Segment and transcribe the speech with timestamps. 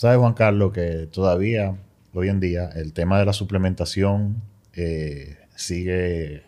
[0.00, 1.76] sabes, Juan Carlos, que todavía,
[2.14, 4.42] hoy en día, el tema de la suplementación
[4.74, 6.42] eh, sigue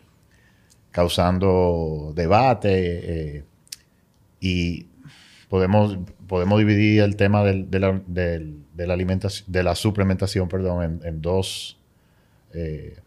[0.91, 3.43] causando debate eh,
[4.39, 4.87] y
[5.49, 5.97] podemos,
[6.27, 10.83] podemos dividir el tema del- de, la, del- de la alimentación, de la suplementación, perdón,
[10.83, 11.77] en, en dos
[12.53, 12.97] eh,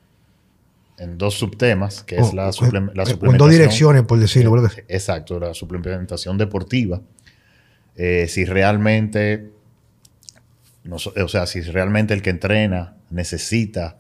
[0.99, 3.39] en dos subtemas, que es O- la, o- suplem- la o en suplementación.
[3.39, 4.51] dos direcciones, por decirlo.
[4.53, 4.73] ¿verdad?
[4.89, 7.01] Exacto, la suplementación deportiva.
[7.97, 9.51] Eh, si realmente,
[10.91, 13.99] o sea, si realmente el que entrena necesita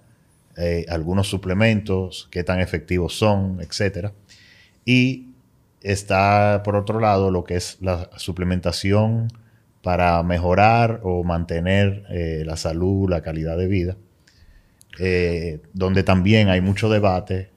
[0.57, 4.13] eh, algunos suplementos, qué tan efectivos son, etcétera.
[4.85, 5.29] Y
[5.83, 9.29] está, por otro lado, lo que es la suplementación
[9.83, 13.97] para mejorar o mantener eh, la salud, la calidad de vida,
[14.99, 17.51] eh, donde también hay mucho debate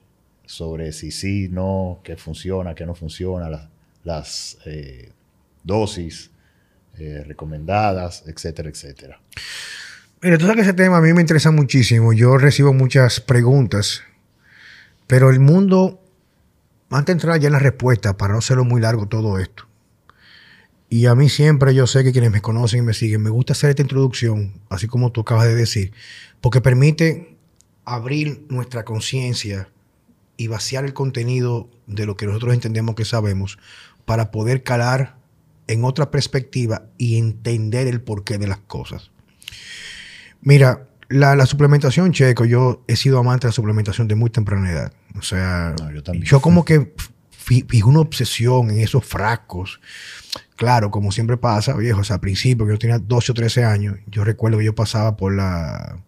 [0.45, 3.69] sobre si sí, no, qué funciona, qué no funciona, la-
[4.03, 4.57] las
[5.63, 6.31] dosis
[6.99, 9.19] eh, recomendadas, etcétera, etcétera.
[10.22, 12.11] Mira, tú sabes que ese tema a mí me interesa muchísimo.
[12.11, 14.03] Yo recibo muchas preguntas,
[15.08, 16.03] pero el mundo,
[16.89, 19.69] antes de entrar ya en la respuesta, para no hacerlo muy largo todo esto,
[20.89, 23.53] y a mí siempre, yo sé que quienes me conocen y me siguen, me gusta
[23.53, 25.94] hacer esta introducción, así como tú acabas de decir,
[26.41, 27.38] porque permite
[27.86, 29.69] abrir nuestra conciencia
[30.36, 33.59] y vaciar el contenido de lo que nosotros entendemos que sabemos
[34.06, 35.19] para poder calar
[35.70, 39.12] en otra perspectiva y entender el porqué de las cosas.
[40.42, 44.72] Mira, la, la suplementación, Checo, yo he sido amante de la suplementación de muy temprana
[44.72, 44.94] edad.
[45.17, 46.25] O sea, No, yo también.
[46.42, 46.94] como que
[47.31, 49.80] fi- fijé una obsesión en esos frascos.
[50.56, 53.64] Claro, como siempre pasa, viejo, o sea, al principio, que yo tenía 12 o 13
[53.66, 56.00] años, yo recuerdo que yo pasaba por la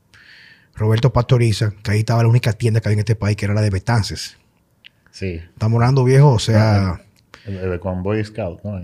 [0.76, 3.54] Roberto Pastoriza, que ahí estaba la única tienda que había en este país, que era
[3.54, 4.38] la de Betances.
[5.12, 7.02] Sí, Estamos hablando, viejo, o sea...
[7.46, 8.80] el- el- con Boy Scout, ¿no?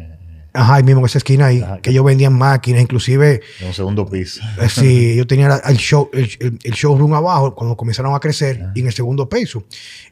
[0.59, 1.79] Ajá, ahí mismo en esa esquina ahí, Ajá.
[1.81, 4.41] que ellos vendían máquinas, inclusive en un segundo piso.
[4.61, 8.19] Eh, Sí, yo tenía la- el, show, el, el- el showroom abajo cuando comenzaron a
[8.19, 9.63] crecer y en el segundo piso.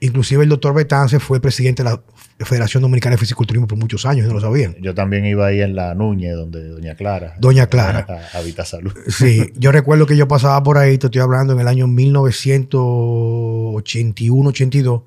[0.01, 1.99] Inclusive el doctor Betance fue presidente de la
[2.45, 4.75] Federación Dominicana de Fisiculturismo por muchos años, no lo sabían.
[4.81, 7.33] Yo también iba ahí en la Núñez, donde Doña Clara.
[7.39, 8.05] Doña Clara.
[8.33, 8.93] a- Habita Salud.
[9.07, 14.49] Sí, yo recuerdo que yo pasaba por ahí, te estoy hablando en el año 1981,
[14.49, 15.01] 82.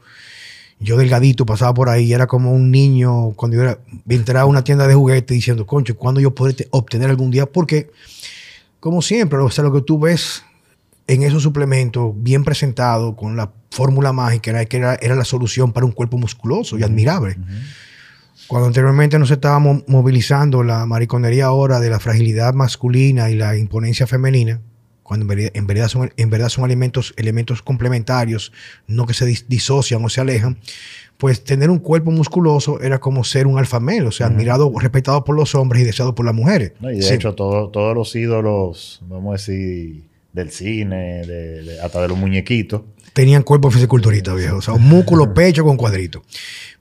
[0.80, 3.78] Yo delgadito pasaba por ahí y era como un niño cuando yo era,
[4.08, 7.46] entraba a una tienda de juguetes diciendo, concho, ¿cuándo yo podré te- obtener algún día?
[7.46, 7.90] Porque,
[8.78, 10.44] como siempre, o sea, lo que tú ves
[11.08, 15.72] en esos suplementos bien presentados con la fórmula mágica era que era, era la solución
[15.72, 17.36] para un cuerpo musculoso y admirable.
[18.46, 24.06] Cuando anteriormente nos estábamos movilizando la mariconería ahora de la fragilidad masculina y la imponencia
[24.06, 24.60] femenina,
[25.08, 28.52] cuando en verdad, en verdad son, en verdad son alimentos, elementos complementarios,
[28.86, 30.58] no que se dis- disocian o se alejan,
[31.16, 35.24] pues tener un cuerpo musculoso era como ser un alfa male, o sea, admirado, respetado
[35.24, 36.72] por los hombres y deseado por las mujeres.
[36.80, 36.90] ¿no?
[36.92, 37.14] Y de Sí.
[37.14, 40.02] hecho, todo- todos los ídolos, vamos a decir,
[40.34, 42.82] del cine, de- de- hasta de los muñequitos,
[43.14, 44.56] tenían cuerpo fisiculturista, viejo.
[44.58, 46.22] O sea, un músculo, pecho con cuadrito.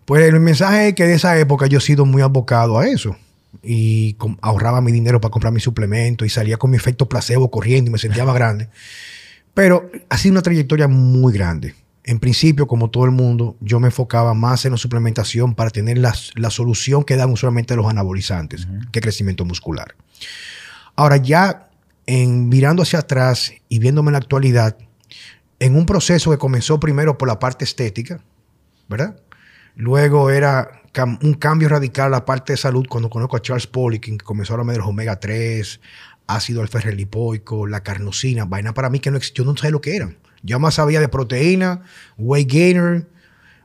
[0.04, 3.16] Pues el mensaje es que de esa época yo he sido muy abocado a eso.
[3.64, 7.90] Y ahorraba mi dinero para comprar mi suplemento y salía con mi efecto placebo corriendo
[7.90, 8.70] y me sentía más grande.
[9.54, 11.74] Pero ha sido una trayectoria muy grande.
[12.04, 15.98] En principio, como todo el mundo, yo me enfocaba más en la suplementación para tener
[15.98, 19.96] la, la solución que dan usualmente los anabolizantes, que crecimiento muscular.
[20.96, 21.70] Ahora ya,
[22.06, 24.78] en, mirando hacia atrás y viéndome en la actualidad,
[25.60, 28.22] en un proceso que comenzó primero por la parte estética,
[28.88, 29.20] ¿verdad?
[29.76, 33.68] Luego era cam- un cambio radical a la parte de salud cuando conozco a Charles
[33.68, 35.80] Poliquin, que comenzó a hablarme de los omega 3,
[36.28, 39.96] ácido alfa lipoico, la carnosina, vaina para mí que no existió, no sabía lo que
[39.96, 40.18] eran.
[40.44, 41.82] Yo más sabía de proteína,
[42.18, 43.08] weight gainer,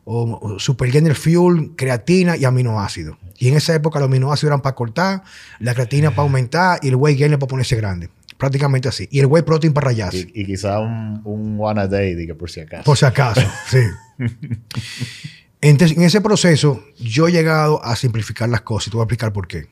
[0.04, 3.16] o, o super gainer fuel, creatina y aminoácidos.
[3.38, 5.22] Y en esa época los aminoácidos eran para cortar,
[5.60, 8.10] la creatina para aumentar y el weight gainer para ponerse grande.
[8.37, 9.06] Prácticamente así.
[9.12, 10.28] Y el whey protein para rayarse.
[10.34, 12.82] y, y quizá un, un one a day, diga por si acaso.
[12.82, 13.41] Por si acaso,
[13.71, 13.78] sí.
[15.62, 19.05] Entonces, en ese proceso, yo he llegado a simplificar las cosas y te voy a
[19.05, 19.69] explicar por qué.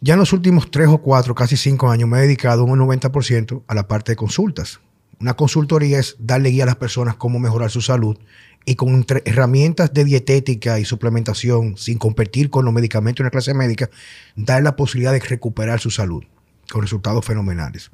[0.00, 3.64] Ya en los últimos tres o cuatro, casi cinco años, me he dedicado un 90%
[3.66, 4.78] a la parte de consultas.
[5.18, 8.16] Una consultoría es darle guía a las personas cómo mejorar su salud
[8.64, 13.52] y con herramientas de dietética y suplementación, sin competir con los medicamentos en la clase
[13.52, 13.90] médica,
[14.36, 16.22] dar la posibilidad de recuperar su salud
[16.70, 17.90] con resultados fenomenales.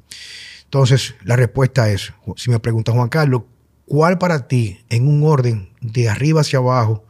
[0.65, 3.43] Entonces, la respuesta es, si me pregunta Juan Carlos,
[3.85, 7.05] ¿cuál para ti, en un orden de arriba hacia abajo,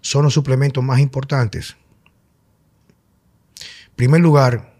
[0.00, 1.76] son los suplementos más importantes?
[3.58, 4.74] En primer lugar,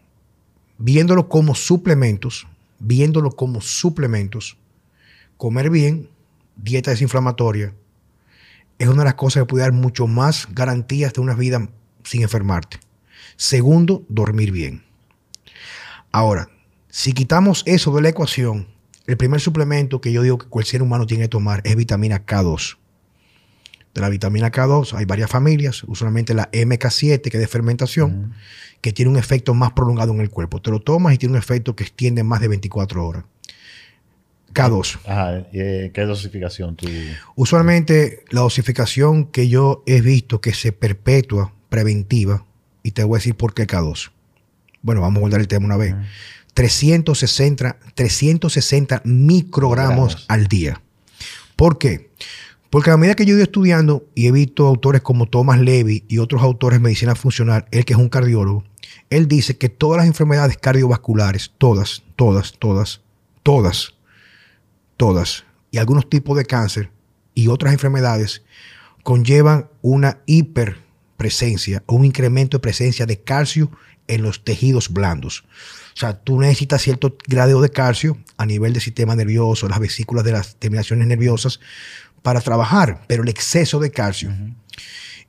[0.78, 2.46] viéndolo como suplementos,
[2.78, 4.56] viéndolo como suplementos,
[5.36, 6.10] comer bien,
[6.56, 7.74] dieta desinflamatoria,
[8.78, 11.68] es una de las cosas que puede dar mucho más garantías de una vida
[12.02, 12.80] sin enfermarte.
[13.36, 14.84] Segundo, dormir bien.
[16.12, 16.48] Ahora,
[16.96, 18.68] Si quitamos eso de la ecuación,
[19.06, 22.24] el primer suplemento que yo digo que cualquier ser humano tiene que tomar es vitamina
[22.24, 22.76] K2.
[23.94, 28.34] De la vitamina K2 hay varias familias, usualmente la MK7, que es de fermentación,
[28.80, 30.60] que tiene un efecto más prolongado en el cuerpo.
[30.60, 33.24] Te lo tomas y tiene un efecto que extiende más de 24 horas.
[34.52, 34.98] K2.
[35.06, 36.86] Ajá, eh, ¿qué dosificación tú?
[37.34, 42.44] Usualmente la dosificación que yo he visto que se perpetúa preventiva,
[42.84, 44.10] y te voy a decir por qué K2.
[44.82, 45.94] Bueno, vamos a guardar el tema una vez.
[46.54, 50.80] 360, 360 microgramos al día.
[51.56, 52.10] ¿Por qué?
[52.70, 56.04] Porque a medida que yo he ido estudiando y he visto autores como Thomas Levy
[56.08, 58.64] y otros autores de medicina funcional, él que es un cardiólogo,
[59.10, 63.00] él dice que todas las enfermedades cardiovasculares, todas, todas, todas,
[63.44, 63.94] todas,
[64.96, 66.90] todas, y algunos tipos de cáncer
[67.34, 68.42] y otras enfermedades
[69.04, 73.70] conllevan una hiperpresencia o un incremento de presencia de calcio
[74.08, 75.44] en los tejidos blandos.
[75.94, 80.24] O sea, tú necesitas cierto grado de calcio a nivel del sistema nervioso, las vesículas
[80.24, 81.60] de las terminaciones nerviosas,
[82.22, 84.32] para trabajar, pero el exceso de calcio.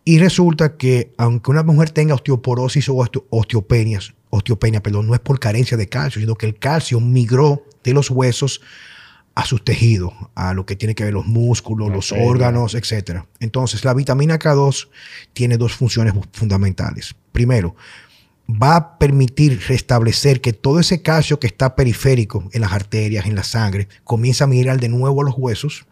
[0.06, 4.00] Y resulta que aunque una mujer tenga osteoporosis o osteopenia,
[4.30, 8.10] osteopenia, perdón, no es por carencia de calcio, sino que el calcio migró de los
[8.10, 8.62] huesos
[9.36, 13.24] a sus tejidos, a lo que tiene que ver los músculos, los órganos, etc.
[13.42, 14.88] Entonces, la vitamina K2
[15.34, 17.16] tiene dos funciones fundamentales.
[17.34, 17.76] Primero,
[18.50, 23.36] va a permitir restablecer que todo ese calcio que está periférico en las arterias, en
[23.36, 25.86] la sangre, comienza a migrar de nuevo a los huesos,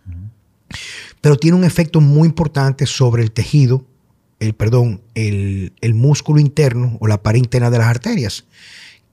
[1.21, 3.85] pero tiene un efecto muy importante sobre el tejido,
[4.39, 8.45] el, perdón, el, el músculo interno o la pared interna de las arterias,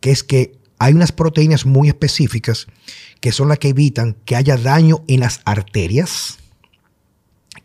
[0.01, 2.67] que es que hay unas proteínas muy específicas
[3.21, 6.39] que son las que evitan que haya daño en las arterias,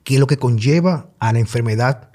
[0.04, 2.10] que es lo que conlleva a la enfermedad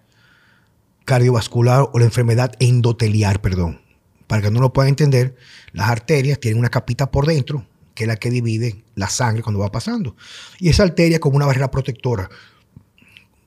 [1.11, 3.81] cardiovascular o la enfermedad endoteliar, perdón.
[4.29, 5.35] Para que no lo pueda entender,
[5.73, 9.59] las arterias tienen una capita por dentro, que es la que divide la sangre cuando
[9.59, 10.15] va pasando.
[10.61, 12.31] Y esa arteria como una barrera protectora.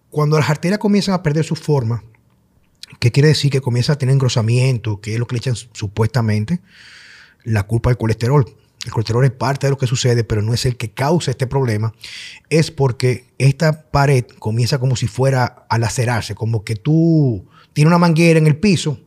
[0.10, 2.04] Cuando las arterias comienzan a perder su forma,
[3.00, 3.50] ¿qué quiere decir?
[3.50, 6.60] Que comienza a tener engrosamiento, que es lo que le echan supuestamente
[7.45, 8.45] la culpa del colesterol.
[8.83, 11.48] El colesterol es parte de lo que sucede, pero no es el que causa este
[11.48, 11.94] problema.
[12.50, 17.98] Es porque esta pared comienza como si fuera a lacerarse, como que tú tienes una
[17.98, 19.00] manguera en el piso,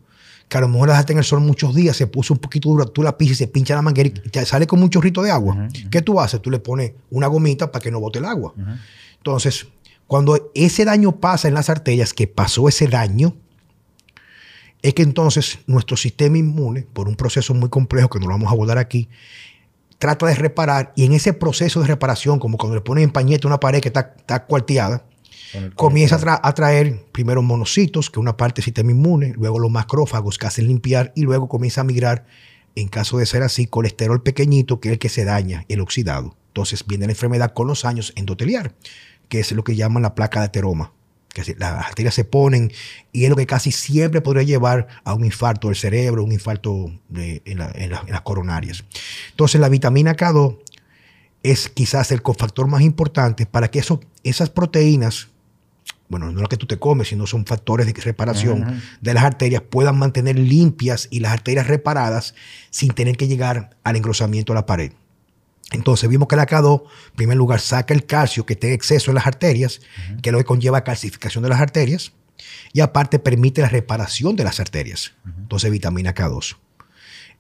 [0.49, 2.69] que a lo mejor la dejaste en el sol muchos días, se puso un poquito
[2.69, 5.23] dura, tú la pisas y se pincha la manguera y te sale como un chorrito
[5.23, 5.69] de agua.
[5.91, 6.41] ¿Qué tú haces?
[6.41, 8.55] Tú le pones una gomita para que no bote el agua.
[9.17, 9.67] Entonces,
[10.07, 13.35] cuando ese daño pasa en las arterias, que pasó ese daño,
[14.83, 18.49] es que entonces nuestro sistema inmune, por un proceso muy complejo que no lo vamos
[18.49, 19.09] a abordar aquí,
[19.99, 23.47] trata de reparar y en ese proceso de reparación, como cuando le ponen en pañete
[23.47, 25.05] una pared que está, está cuarteada,
[25.75, 30.47] comienza a, traer primero monocitos, que una parte del sistema inmune, luego los macrófagos que
[30.47, 32.27] hacen limpiar y luego comienza a migrar,
[32.75, 36.37] en caso de ser así, colesterol pequeñito, que es el que se daña, el oxidado.
[36.49, 38.75] Entonces viene la enfermedad con los años endoteliar,
[39.29, 40.93] que es lo que llaman la placa de ateroma
[41.45, 42.73] que las arterias se ponen
[43.13, 46.91] y es lo que casi siempre podría llevar a un infarto del cerebro, un infarto
[47.15, 48.85] en, las coronarias.
[49.31, 50.59] Entonces la vitamina K2
[51.43, 55.29] es quizás el cofactor más importante para que eso, esas proteínas,
[56.09, 59.63] bueno, no lo que tú te comes, sino son factores de reparación de las arterias,
[59.63, 62.35] puedan mantener limpias y las arterias reparadas
[62.71, 64.93] sin tener que llegar al engrosamiento de la pared.
[65.73, 69.11] Entonces vimos que la K2, en primer lugar, saca el calcio que esté en exceso
[69.11, 69.81] en las arterias,
[70.23, 72.13] que lo que conlleva calcificación de las arterias,
[72.73, 75.15] y aparte permite la reparación de las arterias.
[75.39, 76.57] Entonces, vitamina K2.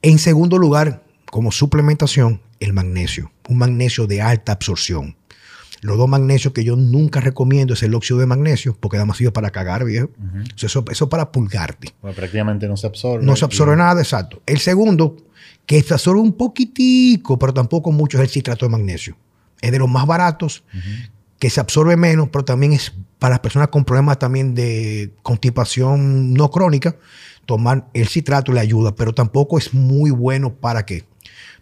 [0.02, 5.16] En segundo lugar, como suplementación, el magnesio, un magnesio de alta absorción.
[5.80, 9.18] Los dos magnesios que yo nunca recomiendo es el óxido de magnesio, porque da más
[9.33, 10.11] para cagar, viejo.
[10.61, 11.95] eso, eso para pulgarte.
[12.00, 13.25] prácticamente no se absorbe.
[13.25, 14.42] No se absorbe nada, exacto.
[14.47, 15.16] El segundo,
[15.66, 19.16] que está solo un poquitico, pero tampoco mucho, es el citrato de magnesio.
[19.61, 20.64] Es de los más baratos,
[21.38, 26.35] que se absorbe menos, pero también es para las personas con problemas también de constipación
[26.35, 26.97] no crónica,
[27.47, 31.04] tomar el citrato le ayuda, pero tampoco es muy bueno para qué?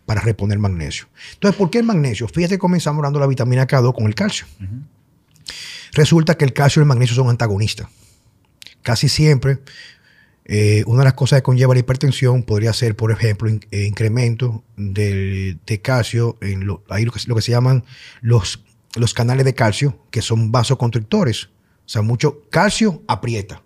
[0.07, 1.07] Para reponer magnesio.
[1.35, 2.29] Entonces, ¿por qué el magnesio?
[2.29, 4.47] Fíjate que comenzamos hablando de la vitamina K2 con el calcio.
[5.93, 7.89] Resulta que el calcio y el magnesio son antagonistas.
[8.83, 9.61] Casi siempre
[10.47, 14.63] eh, una de las cosas que conlleva la hipertensión podría ser, por ejemplo, eh, incremento
[14.77, 17.85] de, calcio en lo, ahí lo que, se llaman
[18.21, 18.63] los,
[18.95, 21.47] los canales de calcio, que son vasoconstrictores.
[21.47, 23.63] O sea, mucho calcio aprieta,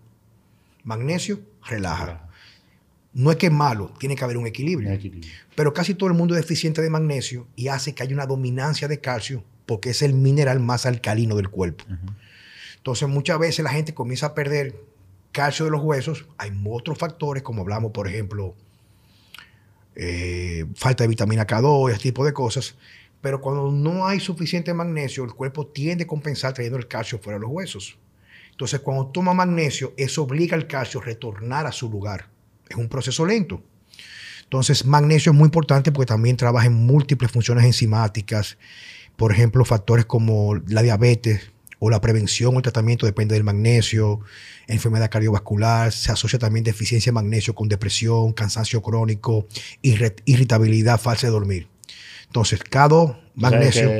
[0.85, 2.27] magnesio relaja.
[3.18, 4.96] No es que es malo, tiene que haber un equilibrio.
[5.56, 8.87] Pero casi todo el mundo es deficiente de magnesio y hace que haya una dominancia
[8.87, 11.84] de calcio porque es el mineral más alcalino del cuerpo.
[12.76, 14.76] Entonces muchas veces la gente comienza a perder
[15.32, 18.54] calcio de los huesos, hay otros factores, como hablamos, por ejemplo,
[19.96, 22.76] eh, falta de vitamina K2, ese tipo de cosas.
[23.20, 27.40] Pero cuando no hay suficiente magnesio, el cuerpo tiende a compensar trayendo el calcio fuera
[27.40, 27.98] de los huesos.
[28.52, 32.38] Entonces, cuando toma magnesio, eso obliga al calcio a retornar a su lugar.
[32.68, 33.62] Es un proceso lento.
[34.44, 38.56] Entonces, magnesio es muy importante porque también trabaja en múltiples funciones enzimáticas.
[39.16, 44.20] Por ejemplo, factores como la diabetes o la prevención o el tratamiento depende del magnesio,
[44.66, 49.46] enfermedad cardiovascular, se asocia también deficiencia de magnesio con depresión, cansancio crónico,
[49.82, 51.68] irritabilidad, falsa de dormir.
[52.26, 53.90] Entonces, cada magnesio...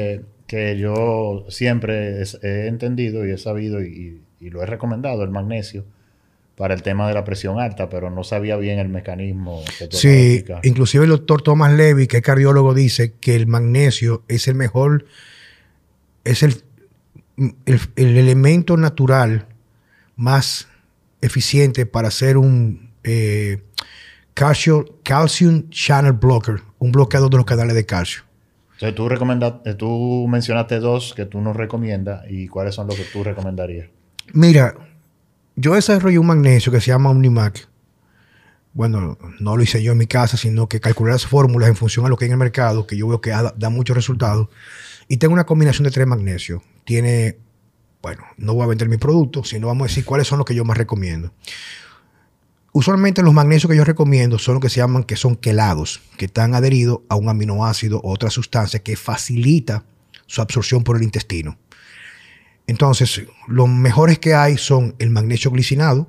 [0.46, 5.84] Que, yo siempre he entendido y he sabido y, lo he recomendado, el magnesio,
[6.59, 9.62] para el tema de la presión alta, pero no sabía bien el mecanismo.
[9.91, 14.57] sí, inclusive el doctor Thomas Levy, que es cardiólogo, dice que el magnesio es el
[14.57, 15.07] mejor,
[16.25, 16.65] es el,
[17.65, 19.47] el, elemento natural
[20.17, 20.67] más
[21.21, 23.62] eficiente para hacer un eh,
[24.35, 28.25] calcium channel blocker, un bloqueador de los canales de calcio.
[28.81, 29.09] Entonces, tú,
[29.65, 33.88] eh, tú mencionaste dos que tú nos recomiendas y cuáles son los que tú recomendarías.
[34.33, 34.75] Mira,
[35.59, 37.69] yo desarrollé un magnesio que se llama Omnimac.
[38.75, 42.07] Bueno, no lo hice yo en mi casa, sino que calculé las fórmulas en función
[42.07, 44.49] a lo que hay en el mercado, que yo veo que da, muchos resultados.
[45.09, 46.62] Y tengo una combinación de tres magnesios.
[46.85, 47.38] Tiene,
[48.00, 50.55] bueno, no voy a vender mi producto, sino vamos a decir cuáles son los que
[50.55, 51.33] yo más recomiendo.
[52.71, 56.27] Usualmente los magnesios que yo recomiendo son los que se llaman que son quelados, que
[56.27, 59.83] están adheridos a un aminoácido o otra sustancia que facilita
[60.27, 61.59] su absorción por el intestino.
[62.68, 66.06] Entonces, los mejores que hay son el magnesio glicinado,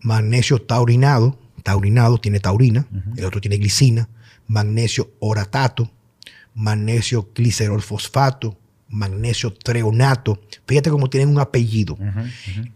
[0.00, 2.86] magnesio taurinado, taurinado tiene taurina,
[3.16, 4.08] el otro tiene glicina,
[4.48, 5.90] magnesio oratato,
[6.54, 10.42] magnesio glicerol fosfato, magnesio treonato.
[10.66, 11.96] Fíjate cómo tienen un apellido.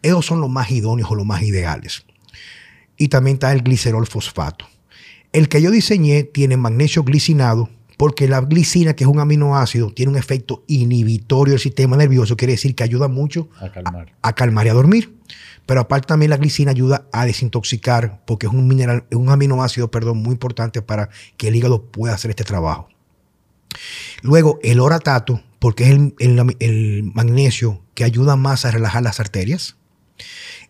[0.01, 2.07] Esos son los más idóneos o los más ideales
[2.97, 4.67] y también está el glicerol fosfato.
[5.33, 10.13] El que yo diseñé tiene magnesio glicinado porque la glicina, que es un aminoácido, tiene
[10.13, 14.75] un efecto inhibitorio del sistema nervioso, quiere decir que ayuda mucho a calmar, y a
[14.75, 15.17] dormir.
[15.65, 20.19] Pero aparte también la glicina ayuda a desintoxicar porque es un mineral, un aminoácido, perdón,
[20.19, 22.89] muy importante para que el hígado pueda hacer este trabajo.
[24.23, 26.15] Luego el oratato, porque es el,
[26.61, 29.77] el magnesio que ayuda más a relajar las arterias.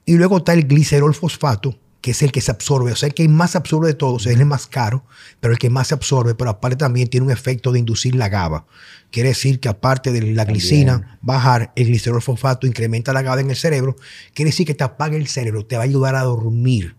[0.06, 1.76] Y luego está el glicerol fosfato,
[2.06, 4.38] que es el que se absorbe, o sea, el que más absorbe de todos, es
[4.38, 5.04] el más caro,
[5.40, 8.28] pero el que más se absorbe, pero aparte también tiene un efecto de inducir la
[8.28, 8.64] GABA.
[9.10, 13.50] Quiere decir que aparte de la glicina, bajar el glicerol fosfato incrementa la GABA en
[13.50, 13.96] el cerebro,
[14.34, 16.94] quiere decir que te apaga el cerebro, te va a ayudar a dormir.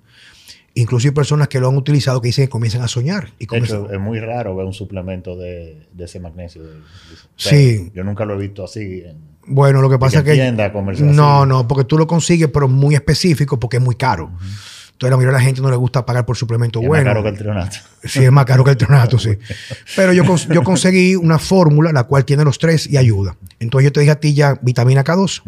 [0.74, 3.30] Incluso hay personas que lo han utilizado que dicen que comienzan a soñar.
[3.40, 6.64] Y de hecho, es muy raro ver un suplemento de, ese magnesio.
[7.38, 7.94] sí.
[7.96, 9.04] Yo nunca lo he visto así.
[9.46, 10.52] bueno, lo que pasa es que...
[11.02, 14.34] No, no, porque tú lo consigues, pero muy específico porque es muy caro.
[14.98, 16.98] Entonces, la mayoría de la gente no le gusta pagar por suplemento bueno.
[16.98, 17.78] Es más caro que el trionato.
[18.04, 19.38] Sí, es más caro que el trionato, sí.
[19.96, 23.38] Pero yo, yo conseguí una fórmula la cual tiene los tres y ayuda.
[23.60, 25.44] Entonces, yo te dije a ti ya vitamina K2,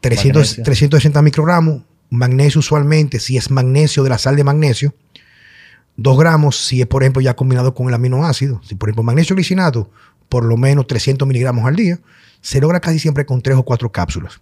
[0.00, 4.94] 360 microgramos, magnesio usualmente, si es magnesio de la sal de magnesio,
[5.96, 8.62] 2 gramos si es, por ejemplo, ya combinado con el aminoácido.
[8.64, 9.90] Si, por ejemplo, magnesio glicinato,
[10.30, 12.00] por lo menos 300 miligramos al día,
[12.40, 14.40] se logra casi siempre con 3 o 4 cápsulas.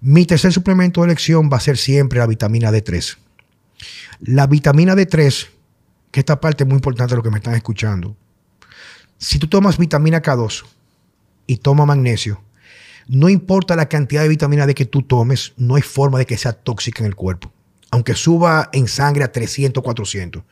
[0.00, 3.18] Mi tercer suplemento de elección va a ser siempre la vitamina D3.
[4.20, 5.48] La vitamina D3,
[6.10, 8.16] que esta parte es muy importante de lo que me están escuchando.
[9.18, 10.64] Si tú tomas vitamina K2
[11.46, 12.42] y tomas magnesio,
[13.08, 16.36] no importa la cantidad de vitamina D que tú tomes, no hay forma de que
[16.36, 17.52] sea tóxica en el cuerpo.
[17.90, 20.42] Aunque suba en sangre a 300, 400.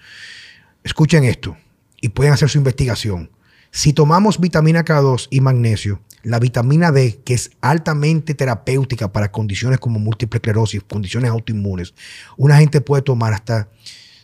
[0.83, 1.57] Escuchen esto
[2.01, 3.31] y pueden hacer su investigación.
[3.71, 9.79] Si tomamos vitamina K2 y magnesio, la vitamina D, que es altamente terapéutica para condiciones
[9.79, 11.95] como múltiple esclerosis, condiciones autoinmunes,
[12.37, 13.69] una gente puede tomar hasta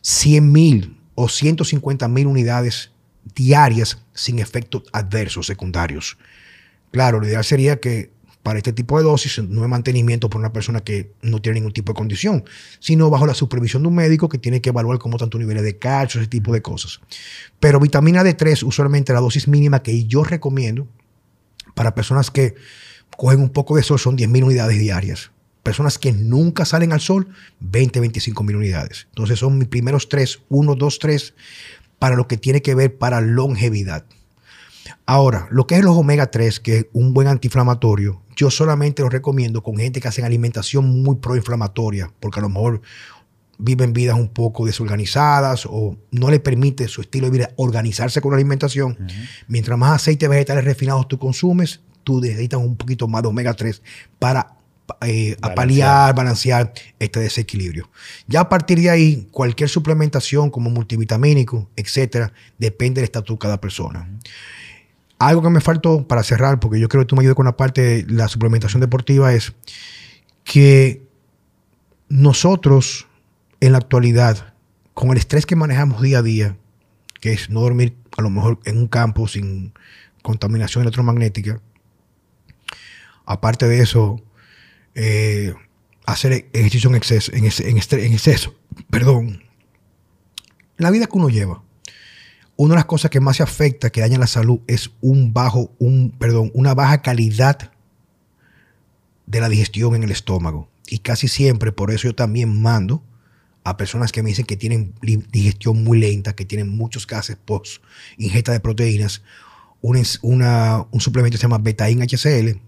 [0.01, 2.91] 100 mil o 150 mil unidades
[3.37, 6.19] diarias sin efectos adversos secundarios.
[6.91, 8.11] Claro, lo ideal sería que
[8.43, 11.73] para este tipo de dosis no es mantenimiento por una persona que no tiene ningún
[11.73, 12.43] tipo de condición,
[12.81, 15.79] sino bajo la supervisión de un médico que tiene que evaluar cómo tanto niveles de
[15.79, 17.01] calcio, ese tipo de cosas.
[17.61, 20.89] Pero vitamina D3, usualmente la dosis mínima que yo recomiendo,
[21.75, 22.55] para personas que
[23.17, 25.31] cogen un poco de sol son 10.000 unidades diarias.
[25.63, 27.29] Personas que nunca salen al sol,
[27.61, 29.07] 20, 25 mil unidades.
[29.11, 31.35] Entonces son mis primeros tres, 1, 2, 3,
[32.01, 34.05] para lo que tiene que ver para longevidad.
[35.07, 39.09] Ahora, lo que es los omega 3, que es un buen antiinflamatorio, yo solamente lo
[39.09, 42.83] recomiendo con gente que hace alimentación muy proinflamatoria, porque a lo mejor
[43.63, 48.33] viven vidas un poco desorganizadas o no le permite su estilo de vida organizarse con
[48.33, 48.99] la alimentación.
[49.47, 53.81] Mientras más aceites vegetales refinados tú consumes, tú necesitas un poquito más de omega 3
[54.19, 54.57] para
[55.03, 57.89] eh, balancear este desequilibrio.
[58.27, 63.61] Ya a partir de ahí, cualquier suplementación como multivitamínico, etcétera, depende del estatus de cada
[63.61, 64.09] persona.
[65.21, 67.57] Algo que me faltó para cerrar, porque yo creo que tú me ayudes con la
[67.57, 69.53] parte de la suplementación deportiva, es
[70.43, 71.07] que
[72.09, 73.07] nosotros
[73.63, 74.55] en la actualidad,
[74.93, 76.57] con el estrés que manejamos día a día,
[77.21, 79.73] que es no dormir a lo mejor en un campo sin
[80.21, 81.61] contaminación electromagnética,
[83.25, 84.21] aparte de eso,
[84.97, 85.55] eh,
[86.07, 88.53] hacer ejercicio en exceso, en, exceso,
[88.91, 89.45] perdón,
[90.77, 91.63] la vida que uno lleva.
[92.57, 95.71] Una de las cosas que más se afecta, que daña la salud, es un bajo,
[95.79, 97.71] un, perdón, una baja calidad
[99.27, 100.69] de la digestión en el estómago.
[100.89, 103.05] Y casi siempre, por eso yo también mando
[103.65, 107.83] a personas que me dicen que tienen digestión muy lenta, que tienen muchos gases post
[108.19, 109.23] ingesta de proteínas,
[109.81, 112.59] un, un suplemento que se llama Betaín HCL,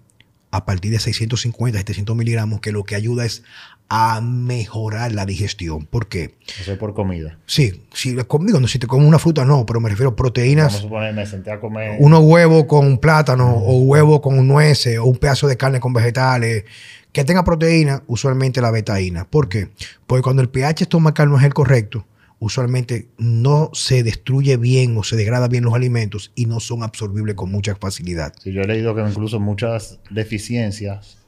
[0.51, 3.43] a partir de 650, 700 miligramos, que lo que ayuda es
[3.89, 5.85] a mejorar la digestión.
[5.87, 6.37] ¿Por qué?
[6.61, 7.39] Eso es por comida.
[7.47, 10.67] Sí, si conmigo, no, si te como una fruta, no, pero me refiero a proteínas.
[10.67, 11.97] Vamos a suponer, me senté a comer.
[11.99, 16.65] Unos huevos con plátano, o huevo con nueces, o un pedazo de carne con vegetales.
[17.14, 19.25] Que tenga proteína, usualmente la betaína.
[19.25, 19.68] ¿Por qué?
[20.06, 22.04] Porque cuando el pH estomacal no es el correcto,
[22.40, 27.37] usualmente no se destruye bien o se degrada bien los alimentos y no son absorbibles
[27.37, 28.35] con mucha facilidad.
[28.42, 31.18] Sí, yo he leído que incluso muchas deficiencias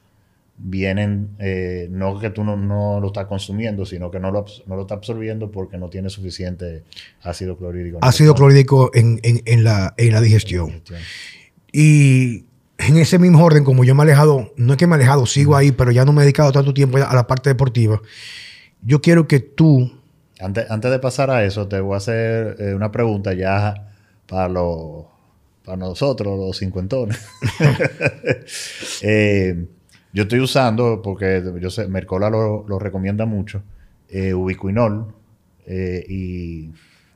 [0.57, 4.81] vienen, eh, no que tú no, lo estás consumiendo, sino que no lo, no lo
[4.81, 6.83] estás absorbiendo porque no tiene suficiente
[7.21, 7.99] ácido clorhídrico.
[8.01, 10.83] Ácido clorhídrico en, en, la, en la digestión.
[11.71, 12.46] Y
[12.77, 15.25] en ese mismo orden, como yo me he alejado, no es que me he alejado,
[15.25, 18.01] sigo ahí, pero ya no me he dedicado tanto tiempo a la parte deportiva.
[18.81, 19.91] Yo quiero que tú
[20.39, 23.91] antes, de pasar a eso, te voy a hacer eh, una pregunta ya
[24.27, 25.05] para, los,
[25.65, 27.19] para nosotros, los cincuentones.
[29.03, 29.67] Eh,
[30.13, 33.61] yo estoy usando, porque yo sé, Mercola lo, recomienda mucho,
[34.09, 35.13] eh, ubiquinol,
[35.67, 36.71] y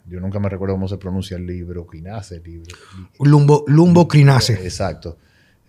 [0.05, 2.75] yo nunca me recuerdo cómo se pronuncia el libro, quinase, libro.
[3.19, 4.53] Lumbo, lumbocrinase.
[4.53, 5.17] Exacto.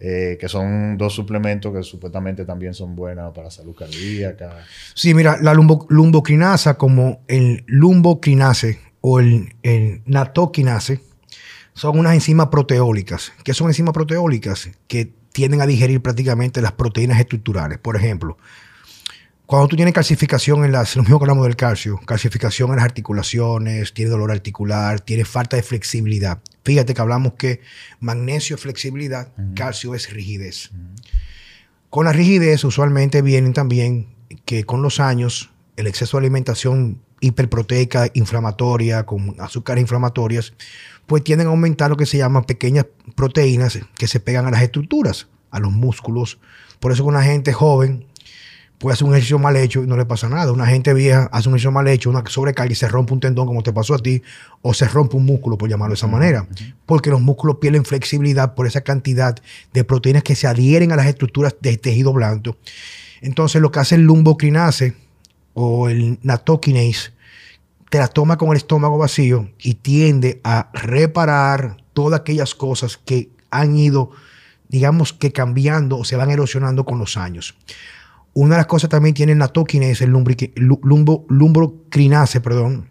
[0.05, 4.65] Eh, que son dos suplementos que supuestamente también son buenos para salud cardíaca.
[4.95, 11.03] Sí, mira, la lumbo, lumbocrinasa como el lumbocrinase o el, el natoquinase
[11.75, 13.33] son unas enzimas proteólicas.
[13.45, 14.71] ¿Qué son enzimas proteólicas?
[14.88, 17.79] Que tienden a digerir prácticamente las proteínas estructurales.
[17.79, 18.37] Por ejemplo,
[19.46, 22.85] cuando tú tienes calcificación en las, lo mismo que hablamos del calcio, calcificación en las
[22.85, 26.40] articulaciones, tiene dolor articular, tiene falta de flexibilidad.
[26.64, 27.61] Fíjate que hablamos que
[28.00, 30.70] magnesio es flexibilidad, calcio es rigidez.
[31.90, 34.09] Con la rigidez usualmente vienen también
[34.44, 40.55] que con los años el exceso de alimentación hiperproteica inflamatoria, con azúcares inflamatorias,
[41.07, 44.62] pues tienden a aumentar lo que se llaman pequeñas proteínas que se pegan a las
[44.62, 46.38] estructuras, a los músculos.
[46.81, 48.07] Por eso con una gente joven
[48.83, 50.51] puede hacer un ejercicio mal hecho y no le pasa nada.
[50.51, 53.47] Una gente vieja hace un ejercicio mal hecho, una sobrecarga y se rompe un tendón
[53.47, 54.23] como te pasó a ti,
[54.61, 56.49] o se rompe un músculo, por llamarlo de esa manera.
[56.85, 59.37] Porque los músculos pierden flexibilidad por esa cantidad
[59.73, 62.57] de proteínas que se adhieren a las estructuras del tejido blando.
[63.21, 64.97] Entonces lo que hace el lumbocrinase
[65.55, 67.12] o el natokinase
[67.88, 73.31] te la toma con el estómago vacío y tiende a reparar todas aquellas cosas que
[73.49, 74.11] han ido,
[74.68, 77.55] digamos que cambiando o se van erosionando con los años.
[78.35, 82.88] Una de las cosas también tiene la es el lumbo, lumbocrinase, perdón,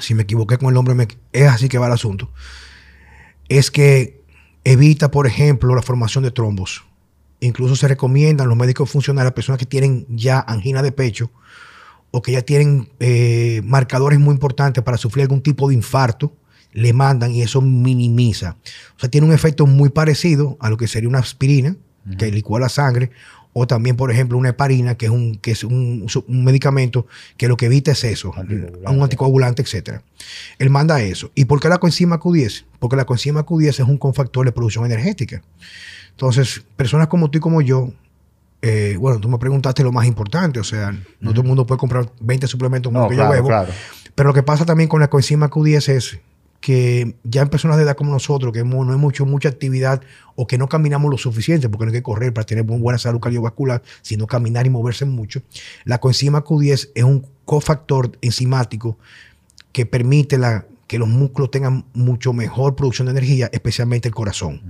[0.00, 2.30] si me equivoqué con el nombre, es así que va el asunto,
[3.48, 4.22] es que
[4.64, 6.84] evita, por ejemplo, la formación de trombos.
[7.40, 11.30] Incluso se recomiendan los médicos funcionales a personas que tienen ya angina de pecho
[12.10, 16.34] o que ya tienen eh, marcadores muy importantes para sufrir algún tipo de infarto,
[16.72, 18.56] le mandan y eso minimiza.
[18.96, 21.76] O sea, tiene un efecto muy parecido a lo que sería una aspirina,
[22.18, 23.10] que licúa la sangre,
[23.58, 27.06] o también, por ejemplo, una heparina, que es un, que es un, medicamento
[27.38, 30.02] que lo que evita es eso, un anticoagulante, etc.
[30.58, 31.30] Él manda eso.
[31.34, 32.66] ¿Y por qué la coenzima Q10?
[32.78, 35.42] Porque la coenzima Q10 es un cofactor de producción energética.
[36.10, 37.88] Entonces, personas como tú y como yo,
[38.60, 41.78] eh, bueno, tú me preguntaste lo más importante, o sea, no todo el mundo puede
[41.78, 43.48] comprar 20 suplementos como que yo bebo.
[44.14, 46.18] Pero lo que pasa también con la coenzima Q10 es
[46.66, 50.02] que ya en personas de edad como nosotros, que no hay mucho, mucha actividad
[50.34, 53.20] o que no caminamos lo suficiente, porque no hay que correr para tener buena salud
[53.20, 55.42] cardiovascular, sino caminar y moverse mucho,
[55.84, 58.98] la coenzima Q10 es un cofactor enzimático
[59.70, 64.60] que permite la, que los músculos tengan mucho mejor producción de energía, especialmente el corazón.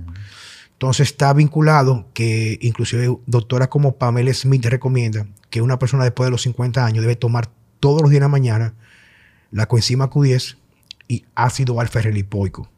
[0.73, 6.31] Entonces está vinculado que inclusive doctoras como Pamela Smith recomienda que una persona después de
[6.31, 8.75] los 50 años debe tomar todos los días de la mañana
[9.49, 10.57] la coenzima Q10
[11.07, 12.69] y ácido alfa-relipoico.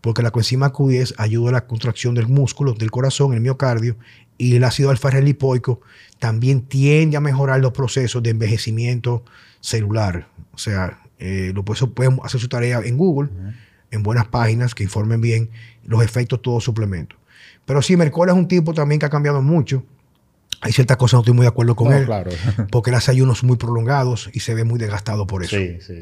[0.00, 3.96] Porque la coenzima Q10 ayuda a la contracción del músculo, del corazón, el miocardio,
[4.36, 5.80] y el ácido alfa lipoico
[6.18, 9.24] también tiende a mejorar los procesos de envejecimiento
[9.60, 10.28] celular.
[10.52, 13.30] O sea, eh, lo pueden, pueden hacer su tarea en Google,
[13.90, 15.50] en buenas páginas que informen bien
[15.84, 17.16] los efectos de todo suplemento.
[17.64, 19.84] Pero sí, Mercola es un tipo también que ha cambiado mucho.
[20.60, 22.30] Hay ciertas cosas que no estoy muy de acuerdo con No, él, claro.
[22.70, 25.56] porque él hace ayunos muy prolongados y se ve muy desgastado por eso.
[25.56, 26.00] Sí, sí.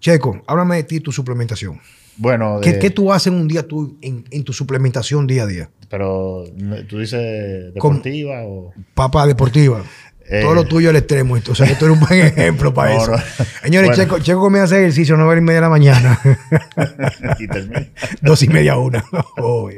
[0.00, 1.80] Checo, háblame de ti y tu suplementación.
[2.16, 5.46] Bueno, ¿Qué, de- qué tú haces un día tú en, en tu suplementación día a
[5.46, 5.70] día?
[5.88, 9.82] pero ¿no- tú dices deportiva o Papá deportiva.
[10.30, 10.42] Eh.
[10.42, 11.38] Todo lo tuyo al extremo.
[11.38, 13.10] Entonces, tú eres un buen ejemplo para No, eso.
[13.12, 13.18] no.
[13.62, 14.02] Señores, Bueno.
[14.04, 16.20] Checo, Checo comienza a hacer ejercicio a 9 y media de la mañana.
[17.38, 17.86] y termina.
[18.20, 19.02] Dos y media a una.
[19.38, 19.70] Oh,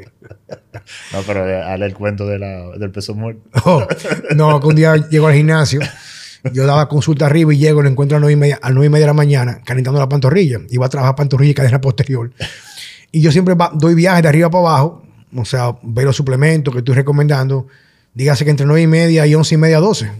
[1.13, 3.41] No, pero eh, hazle el cuento de la, del peso muerto.
[3.63, 3.87] oh.
[4.35, 5.79] No, que un día llego al gimnasio.
[6.53, 8.73] Yo daba consulta arriba y llego, lo encuentro a las 9 y media, a las
[8.75, 10.59] 9 y media de la mañana, calentando la pantorrilla.
[10.69, 12.31] Iba a trabajar pantorrilla y cadena posterior.
[13.11, 15.03] Y yo siempre va- doy viajes de arriba para abajo.
[15.35, 17.67] O sea, veo los suplementos que estoy recomendando.
[18.13, 20.11] Dígase que entre 9 y media y 11 y media, 12.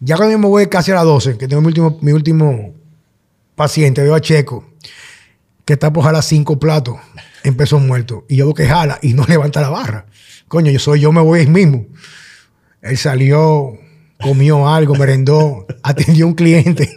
[0.00, 2.74] Ya cuando yo me voy casi a las 12, que tengo mi último, mi último
[3.54, 4.64] paciente, veo a Checo,
[5.64, 6.96] que está por jalar cinco platos
[7.44, 8.24] en pesos muertos.
[8.28, 10.06] Y yo veo que jala y no levanta la barra.
[10.48, 11.86] Coño, yo soy yo, me voy ahí mismo.
[12.82, 13.78] Él salió,
[14.22, 16.88] comió algo, merendó, atendió a un cliente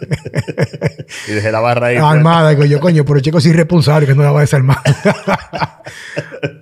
[1.28, 1.96] Y dejé la barra ahí.
[1.96, 2.06] pues.
[2.06, 2.50] armada.
[2.50, 4.78] Digo yo, coño, pero Checo es irresponsable que no la va a desarmar.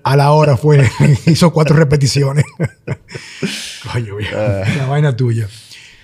[0.03, 0.85] a la hora fue,
[1.27, 2.45] hizo cuatro repeticiones.
[3.93, 5.49] coño, viejo, la vaina tuya.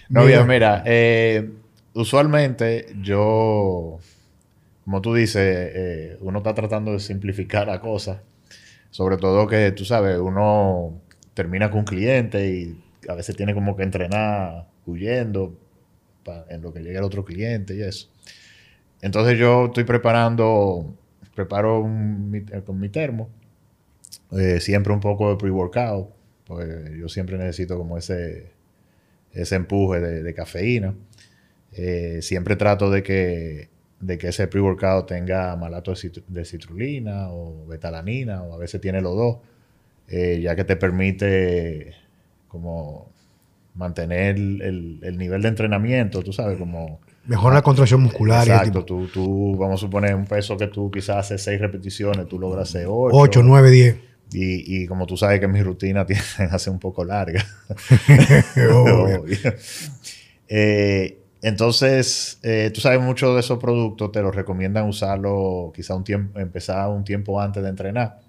[0.09, 0.45] No, Mira.
[0.45, 1.51] mira, eh,
[1.95, 3.99] usualmente yo,
[4.85, 8.23] como tú dices, eh, uno está tratando de simplificar la cosa.
[8.91, 11.01] Sobre todo que, tú sabes, uno
[11.35, 12.77] termina con un cliente y
[13.09, 15.57] a veces tiene como que entrenar huyendo
[16.49, 18.09] en lo que llega el otro cliente y eso.
[19.03, 20.95] Entonces yo estoy preparando,
[21.35, 23.31] preparo eh, con mi termo,
[24.33, 26.11] eh, siempre un poco de pre-workout,
[26.47, 28.53] porque yo siempre necesito como ese,
[29.33, 30.95] ese empuje de, cafeína.
[31.73, 37.31] Eh, siempre trato de que, de que ese pre-workout tenga malato de, citru- de citrulina
[37.31, 39.37] o betalanina, o a veces tiene los dos,
[40.09, 41.95] ya que te permite
[42.51, 43.09] como
[43.75, 47.01] mantener el, el- el nivel de entrenamiento, tú sabes, como...
[47.25, 48.47] Mejor la contracción muscular.
[48.49, 52.39] Exacto, tú, tú, vamos a suponer un peso que tú quizás haces seis repeticiones, tú
[52.39, 53.17] logras hacer ocho.
[53.17, 53.97] 8, 9, 10.
[54.33, 57.45] Y, y como tú sabes que mi rutina tiene a ser un poco larga.
[58.75, 59.25] Obvio.
[60.49, 66.05] Eh, entonces, eh, tú sabes mucho de esos productos, te los recomiendan usarlo quizá un
[66.05, 68.21] tiempo, empezar un tiempo antes de entrenar.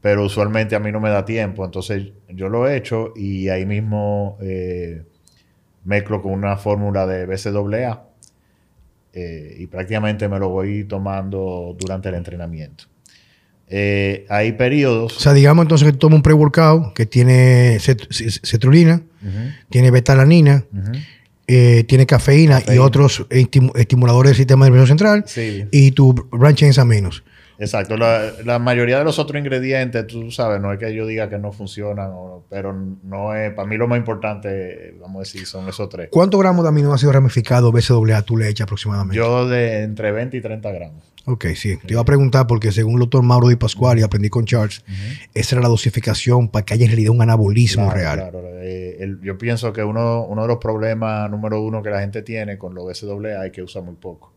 [0.00, 3.66] Pero usualmente a mí no me da tiempo, entonces yo lo he hecho y ahí
[3.66, 5.02] mismo eh,
[5.84, 8.04] mezclo con una fórmula de BCAA
[9.12, 12.84] eh, y prácticamente me lo voy tomando durante el entrenamiento.
[13.70, 15.16] Eh, hay periodos.
[15.16, 18.06] O sea, digamos entonces que tomas un pre-workout que tiene cet-
[18.46, 19.02] cetrulina,
[19.68, 20.64] tiene betalanina,
[21.46, 26.56] eh, tiene cafeína, y otros estimu- estimuladores del sistema nervioso central Sí, y tu branch
[26.58, 27.24] chains aminos.
[27.58, 27.96] Exacto.
[27.96, 31.38] La, la mayoría de los otros ingredientes, tú sabes, no es que yo diga que
[31.38, 35.68] no funcionan, o- pero no es, para mí lo más importante, vamos a decir, son
[35.68, 36.08] esos tres.
[36.10, 39.16] ¿Cuántos gramos de aminoácidos ramificados BCAA tú le echas aproximadamente?
[39.16, 41.04] Yo de entre 20 y 30 gramos.
[41.26, 41.76] Ok, sí.
[41.84, 44.82] Te iba a preguntar porque según el doctor Mauro Di Pascual y aprendí con Charles,
[45.34, 48.18] esa era la dosificación para que haya en realidad un anabolismo Claro, real.
[48.30, 48.40] claro.
[48.62, 52.22] Eh, el- yo pienso que uno, uno de los problemas número uno que la gente
[52.22, 54.32] tiene con los SAA es que usa muy poco.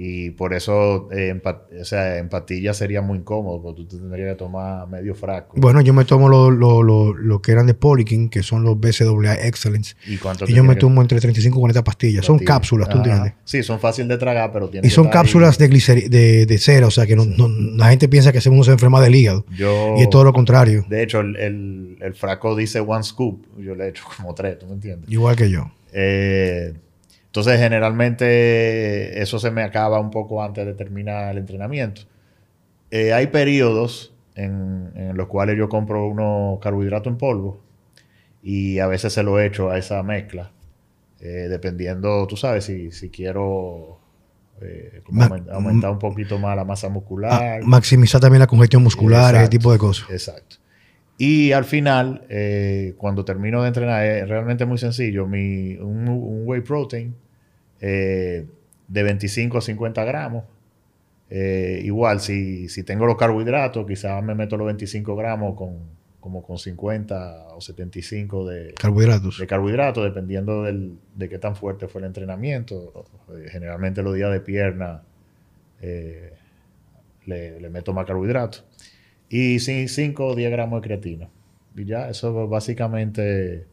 [0.00, 1.40] Y por eso eh,
[1.80, 5.54] o sea, en pastillas sería muy incómodo, porque tú te tendrías que tomar medio frasco.
[5.56, 8.78] Bueno, yo me tomo lo, lo- lo- lo que eran de Polikin, que son los
[8.78, 12.24] BCAA Excellence, ¿Y cuánto y yo me tomo entre 35 y 40 pastillas.
[12.24, 12.54] Son pastillas?
[12.54, 13.08] cápsulas, ¿tú Ajá.
[13.10, 13.32] entiendes?
[13.44, 15.22] Sí, son fáciles de tragar, pero tienen Y que son estar ahí.
[15.24, 15.68] cápsulas de,
[16.08, 19.00] de, de cera, o sea que no, no- la gente piensa que uno se enferma
[19.00, 19.44] del hígado.
[19.56, 23.44] Yo, Y es todo lo contrario, De hecho, el, el, el frasco dice one scoop.
[23.58, 25.10] Yo le he hecho como tres, ¿tú me entiendes?
[25.10, 25.72] igual que yo.
[25.92, 26.72] Eh,
[27.28, 32.02] entonces, generalmente eso se me acaba un poco antes de terminar el entrenamiento.
[32.90, 37.60] Eh, hay periodos en, en los cuales yo compro unos carbohidratos en polvo
[38.42, 40.52] y a veces se lo echo a esa mezcla,
[41.20, 43.98] eh, dependiendo, tú sabes, si, si quiero
[44.62, 47.60] eh, como Ma- aument- aumentar un poquito más la masa Ah, muscular.
[47.62, 50.08] maximizar también la congestión muscular, ese tipo de cosas.
[50.10, 50.56] Exacto.
[51.20, 55.26] Y al final, eh, cuando termino de entrenar, es realmente muy sencillo.
[55.26, 57.14] Mi, un, un whey protein
[57.80, 58.46] eh,
[58.86, 60.44] de 25 a 50 gramos.
[61.28, 65.76] Eh, igual, si, si tengo los carbohidratos, quizás me meto los 25 gramos con,
[66.20, 69.38] como con 50 o 75 de, Carbohidratos.
[69.38, 73.04] de carbohidratos, dependiendo del- de qué tan fuerte fue el entrenamiento.
[73.50, 75.02] Generalmente los días de pierna
[77.26, 78.64] le, le meto más carbohidratos.
[79.30, 81.28] Y 5 o 10 gramos de creatina.
[81.76, 83.66] Y ya, eso básicamente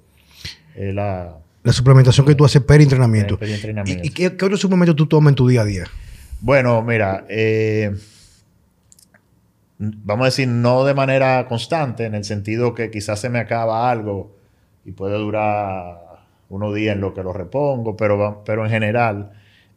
[0.76, 1.38] es la...
[1.64, 3.40] La suplementación que tú haces per-entrenamiento.
[3.40, 4.04] Peri-entrenamiento.
[4.04, 5.86] ¿Y, y qué, qué otro suplemento tú tomas en tu día a día?
[6.42, 7.96] Bueno, mira, eh,
[9.80, 13.90] vamos a decir, no de manera constante, en el sentido que quizás se me acaba
[13.90, 14.36] algo
[14.86, 16.02] y puede durar
[16.50, 19.32] unos días en lo que lo repongo, pero, pero en general,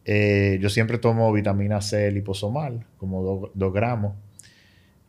[0.05, 4.15] eh, yo siempre tomo vitamina C liposomal, como 2 gramos.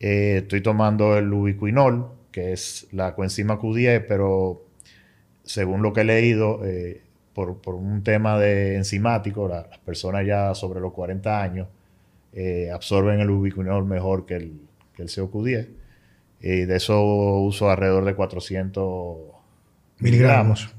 [0.00, 4.64] Eh, estoy tomando el ubiquinol, que es la coenzima Q10, pero
[5.44, 7.02] según lo que he leído, eh,
[7.34, 11.68] por, por un tema de enzimático, la- las personas ya sobre los 40 años
[12.32, 14.60] eh, absorben el ubiquinol mejor que el,
[14.94, 15.68] que el CoQ10.
[16.42, 19.18] Y de eso uso alrededor de 400
[19.98, 20.70] Miligramos.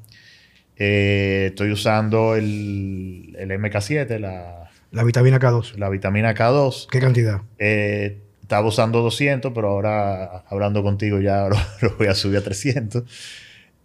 [0.77, 5.75] Eh, estoy usando el, el MK7, la, La vitamina K2.
[5.77, 6.87] la vitamina K2.
[6.89, 7.41] ¿Qué cantidad?
[7.59, 8.19] Eh,
[8.51, 13.03] estaba usando 200, pero ahora hablando contigo ya lo, lo voy a subir a 300.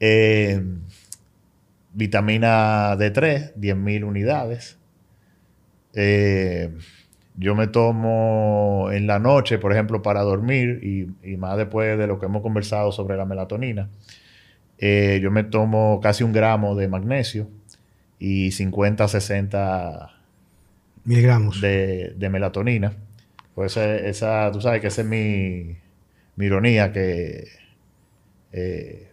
[0.01, 0.61] Eh,
[1.93, 4.79] vitamina D3, 10.000 unidades.
[5.95, 6.77] Eh,
[7.35, 12.07] yo me tomo en la noche, por ejemplo, para dormir y, y más después de
[12.07, 13.91] lo que hemos conversado sobre la melatonina.
[14.79, 17.49] eh, yo me tomo casi un gramo de magnesio
[18.19, 20.11] y 50, 60
[21.05, 21.61] Miligramos.
[21.61, 22.97] de, de melatonina.
[23.57, 25.79] Pues esa, tú sabes que esa es mi,
[26.37, 27.49] mi ironía, que
[28.53, 29.09] eh,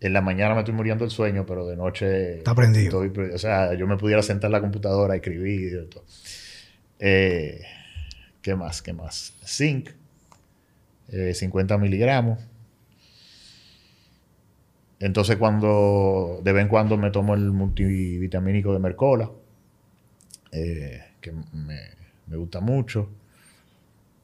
[0.00, 2.38] en la mañana me estoy muriendo el sueño, pero de noche...
[2.38, 3.02] Está prendido.
[3.04, 6.04] estoy- o sea, yo me pudiera sentar en la computadora a escribir y todo.
[7.00, 7.62] Eh,
[8.42, 8.80] ¿Qué más?
[8.80, 9.34] ¿Qué más?
[9.44, 9.90] Zinc,
[11.08, 12.38] eh, 50 miligramos.
[15.00, 19.28] Entonces cuando, de vez en cuando me tomo el multivitamínico de Mercola,
[20.52, 21.80] eh, que me,
[22.28, 23.08] me gusta mucho.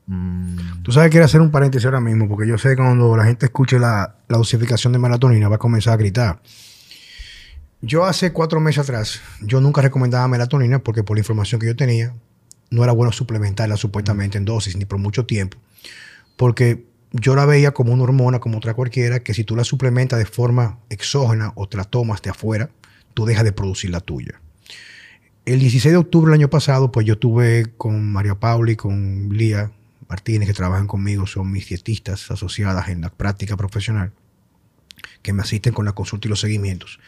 [0.06, 3.16] Mm, Tú sabes que quiero hacer un paréntesis ahora mismo, porque yo sé que cuando
[3.16, 6.42] la gente escuche la, la dosificación de melatonina va a comenzar a gritar.
[7.80, 11.76] Yo hace cuatro meses atrás, yo nunca recomendaba melatonina porque por la información que yo
[11.76, 12.14] tenía,
[12.70, 15.58] no era bueno suplementarla supuestamente en dosis ni por mucho tiempo.
[16.36, 20.18] Porque yo la veía como una hormona, como otra cualquiera, que si tú la suplementas
[20.18, 22.70] de forma exógena o te la tomas de afuera,
[23.14, 24.40] tú dejas de producir la tuya.
[25.44, 29.28] El 16 de octubre del año pasado, pues yo tuve con María Paula y con
[29.28, 29.70] Lía
[30.08, 34.12] Martínez, que trabajan conmigo, son mis dietistas asociadas en la práctica profesional,
[35.22, 36.98] que me asisten con la consulta y los seguimientos.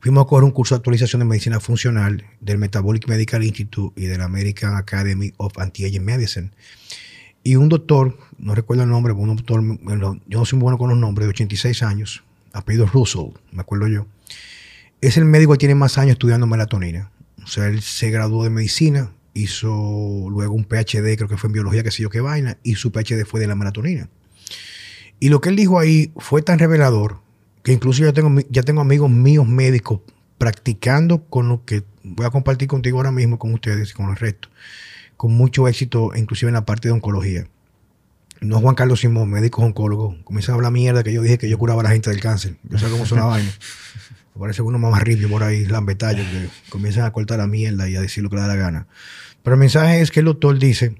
[0.00, 4.06] Fuimos a coger un curso de actualización de medicina funcional del Metabolic Medical Institute y
[4.06, 6.50] de la American Academy of Anti-Aging Medicine.
[7.42, 10.90] Y un doctor, no recuerdo el nombre, un doctor, yo no soy muy bueno con
[10.90, 14.06] los nombres, de 86 años, apellido Russell, me acuerdo yo.
[15.00, 17.10] Es el médico que tiene más años estudiando melatonina.
[17.44, 21.52] O sea, él se graduó de medicina, hizo luego un PhD, creo que fue en
[21.52, 24.08] biología, qué sé yo qué vaina, y su PhD fue de la melatonina.
[25.20, 27.20] Y lo que él dijo ahí fue tan revelador
[27.62, 30.00] que incluso yo tengo, ya tengo amigos míos médicos
[30.38, 34.16] practicando con lo que voy a compartir contigo ahora mismo, con ustedes y con el
[34.16, 34.48] resto,
[35.16, 37.48] con mucho éxito, inclusive en la parte de oncología.
[38.40, 41.58] No Juan Carlos Simón, médico oncólogo, comienzan a hablar mierda que yo dije que yo
[41.58, 42.56] curaba a la gente del cáncer.
[42.64, 43.58] Yo sé cómo son las vainas.
[44.38, 48.02] Parece uno más ripio por ahí, lambetallo, que comienzan a cortar la mierda y a
[48.02, 48.86] decir lo que le da la gana.
[49.46, 50.96] Pero el mensaje es que el doctor dice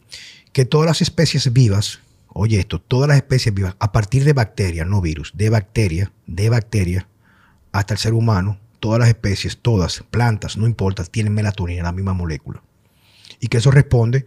[0.53, 4.87] que todas las especies vivas, oye esto, todas las especies vivas, a partir de bacterias,
[4.87, 7.07] no virus, de bacterias, de bacterias,
[7.73, 12.15] hasta el ser humano, todas las especies, todas, plantas, no importa, tienen melatonina, la misma
[12.15, 12.63] molécula.
[13.41, 14.27] Y que eso responde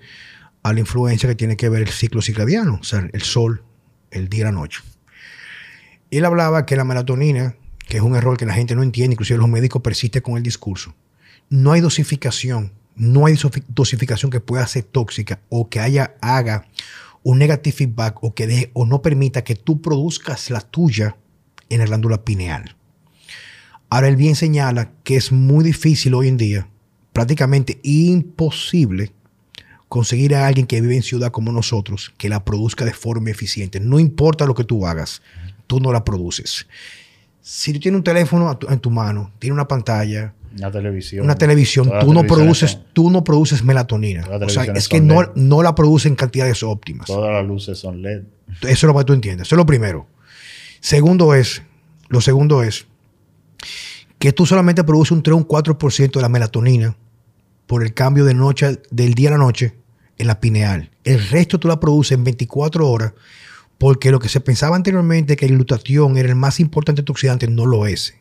[0.63, 3.63] a la influencia que tiene que ver el ciclo circadiano, o sea, el sol,
[4.11, 4.81] el día y la noche.
[6.09, 7.55] Y él hablaba que la melatonina,
[7.87, 10.43] que es un error que la gente no entiende, inclusive los médicos persisten con el
[10.43, 10.93] discurso,
[11.49, 16.67] no hay dosificación, no hay dosi- dosificación que pueda ser tóxica o que haya, haga
[17.23, 21.17] un negative feedback o que deje, o no permita que tú produzcas la tuya
[21.69, 22.75] en la glándula pineal.
[23.89, 26.67] Ahora él bien señala que es muy difícil hoy en día,
[27.11, 29.11] prácticamente imposible,
[29.87, 33.79] conseguir a alguien que vive en ciudad como nosotros que la produzca de forma eficiente.
[33.79, 35.21] No importa lo que tú hagas,
[35.65, 36.67] tú no la produces.
[37.41, 41.23] Si tú tienes un teléfono en tu mano, tiene una pantalla, una televisión.
[41.25, 44.27] una televisión, tú no produces, son- tú no produces melatonina.
[44.29, 45.29] O sea, es que no, LED.
[45.35, 47.07] no la producen en cantidades óptimas.
[47.07, 48.23] Todas las luces son LED.
[48.61, 49.47] Eso es lo que tú entiendes.
[49.47, 50.07] Eso es lo primero.
[50.81, 51.61] Segundo es,
[52.09, 52.87] lo segundo es
[54.17, 56.95] que tú solamente produces un 3 o un 4% de la melatonina
[57.67, 59.75] por el cambio de noche, del día a la noche
[60.17, 60.89] en la pineal.
[61.03, 63.13] El resto tú la produces en 24 horas
[63.79, 67.65] porque lo que se pensaba anteriormente que el glutatión era el más importante antioxidante no
[67.65, 68.13] lo es.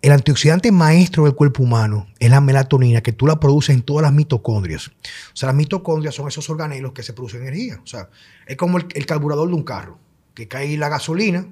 [0.00, 4.02] El antioxidante maestro del cuerpo humano es la melatonina que tú la produces en todas
[4.02, 4.88] las mitocondrias.
[4.88, 7.80] O sea, las mitocondrias son esos organelos que se producen energía.
[7.84, 8.08] O sea,
[8.46, 10.00] es como el, el carburador de un carro,
[10.34, 11.46] que cae la gasolina,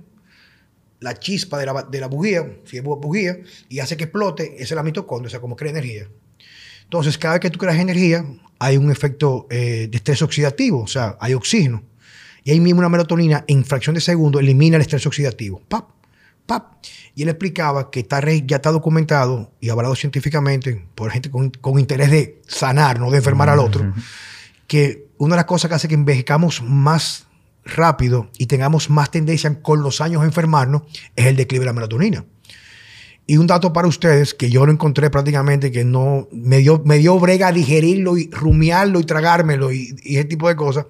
[0.99, 4.65] la chispa de la, de la bujía, si es bujía, y hace que explote, esa
[4.65, 6.09] es la mitocondria, o sea, como crea energía.
[6.85, 8.25] Entonces, cada vez que tú creas energía,
[8.59, 11.85] hay un efecto eh, de estrés oxidativo, o sea, hay oxígeno.
[12.45, 15.63] Y ahí mismo una melatonina en fracción de segundo elimina el estrés oxidativo.
[15.69, 15.91] ¡Pap!
[16.47, 16.85] ¡Pap!
[17.15, 21.79] Y él explicaba que está, ya está documentado y avalado científicamente por gente con, con
[21.79, 23.93] interés de sanar, no de enfermar al otro,
[24.67, 27.27] que una de las cosas que hace que envejezcamos más
[27.65, 30.83] rápido y tengamos más tendencia con los años a enfermarnos
[31.15, 32.25] es el declive de la melatonina.
[33.31, 36.99] Y un dato para ustedes que yo lo encontré prácticamente que no me dio, me
[36.99, 40.87] dio brega digerirlo y rumiarlo y tragármelo y, y, ese tipo de cosas,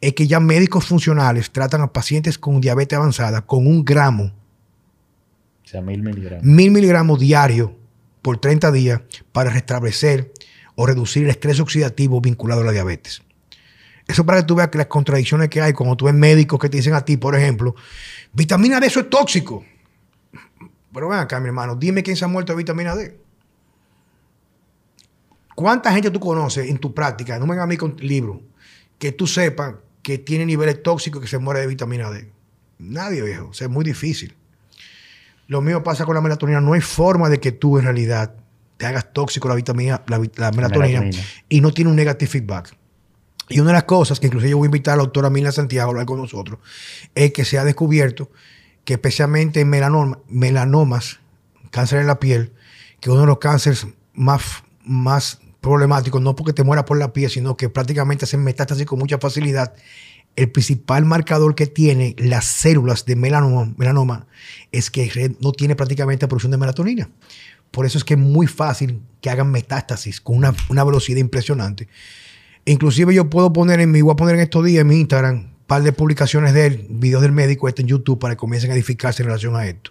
[0.00, 4.24] es que ya médicos funcionales tratan a pacientes con diabetes avanzada con un gramo.
[4.24, 6.44] O sea, mil miligramos.
[6.44, 7.70] Mil miligramos diarios
[8.22, 10.32] por 30 días para restablecer
[10.74, 13.22] o reducir el estrés oxidativo vinculado a la diabetes.
[14.08, 16.68] Eso para que tú veas que las contradicciones que hay cuando tú ves médicos que
[16.68, 17.76] te dicen a ti, por ejemplo,
[18.32, 19.64] vitamina D eso es tóxico.
[20.94, 23.18] Pero ven acá, mi hermano, dime quién se ha muerto de vitamina D.
[25.56, 28.38] ¿Cuánta gente tú conoces en tu práctica, no venga a mí con libros,
[28.98, 32.30] que tú sepas que tiene niveles tóxicos que se muere de vitamina D?
[32.78, 33.48] Nadie, viejo.
[33.48, 34.34] O sea, es muy difícil.
[35.48, 36.60] Lo mismo pasa con la melatonina.
[36.60, 38.34] No hay forma de que tú en realidad
[38.76, 42.76] te hagas tóxico la vitamina, la, la melatonina, melatonina, y no tiene un negative feedback.
[43.48, 45.52] Y una de las cosas que incluso yo voy a invitar a la doctora Mila
[45.52, 46.60] Santiago a hablar con nosotros
[47.14, 48.30] es que se ha descubierto
[48.84, 51.20] que especialmente en melanoma, melanomas,
[51.70, 52.52] cáncer en la piel,
[53.00, 54.42] que uno de los cánceres más,
[54.84, 58.98] más problemáticos, no porque te mueras por la piel, sino que prácticamente hacen metástasis con
[58.98, 59.74] mucha facilidad,
[60.36, 64.26] el principal marcador que tiene las células de melanoma, melanoma
[64.72, 67.08] es que no tiene prácticamente producción de melatonina.
[67.70, 71.88] Por eso es que es muy fácil que hagan metástasis con una, una velocidad impresionante.
[72.64, 75.53] Inclusive yo puedo poner en mi, voy a poner en estos días en mi Instagram
[75.66, 78.74] par de publicaciones de él, videos del médico este en YouTube para que comiencen a
[78.74, 79.90] edificarse en relación a esto.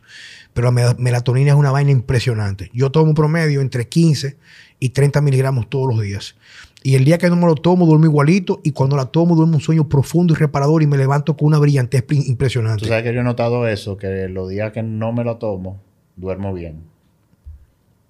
[0.53, 2.69] Pero la melatonina es una vaina impresionante.
[2.73, 4.37] Yo tomo un promedio entre 15
[4.79, 6.35] y 30 miligramos todos los días.
[6.83, 8.59] Y el día que no me lo tomo, duermo igualito.
[8.63, 11.57] Y cuando la tomo, duermo un sueño profundo y reparador y me levanto con una
[11.57, 12.81] brillantez impresionante.
[12.81, 15.81] Tú sabes que yo he notado eso, que los días que no me lo tomo,
[16.17, 16.83] duermo bien.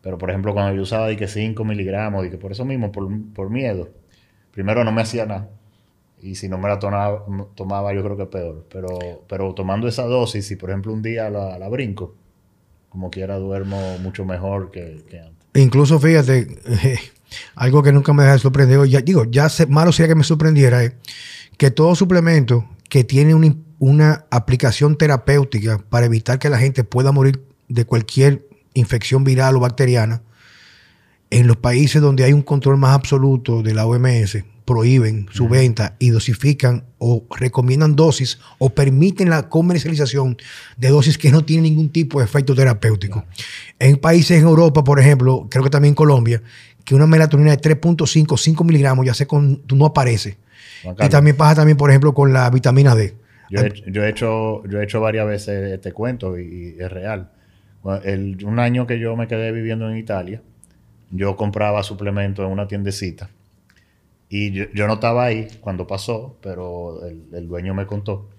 [0.01, 2.91] Pero, por ejemplo, cuando yo usaba de que 5 miligramos, y que por eso mismo,
[2.91, 3.89] por, por miedo,
[4.51, 5.49] primero no me hacía nada.
[6.23, 8.65] Y si no me la tomaba, yo creo que peor.
[8.71, 12.15] Pero, pero tomando esa dosis, si por ejemplo un día la, la brinco,
[12.87, 15.61] como quiera duermo mucho mejor que, antes.
[15.61, 16.99] Incluso fíjate, eh,
[17.55, 20.93] algo que nunca me deja sorprendido, ya, digo, ya malo sería que me sorprendiera,
[21.57, 27.11] que todo suplemento que tiene una, una aplicación terapéutica para evitar que la gente pueda
[27.11, 30.21] morir de cualquier infección viral o bacteriana,
[31.31, 35.95] en los países donde hay un control más absoluto de la OMS, prohíben su venta
[35.99, 40.37] y dosifican o recomiendan dosis o permiten la comercialización
[40.77, 43.25] de dosis que no tienen ningún tipo de efecto terapéutico.
[43.79, 46.41] En países en Europa, por ejemplo, creo que también en Colombia,
[46.85, 50.37] que una melatonina de 3.5, 5 miligramos ya se con, no aparece.
[50.99, 53.15] Y también pasa también, por ejemplo, con la vitamina D.
[53.49, 56.91] Yo he, yo he hecho, yo he hecho varias veces este cuento y, y es
[56.91, 57.29] real.
[58.03, 60.41] El, un año que yo me quedé viviendo en Italia,
[61.11, 63.29] yo compraba suplementos en una tiendecita
[64.35, 68.31] y yo, yo, no estaba ahí cuando pasó, pero el, el dueño me contó.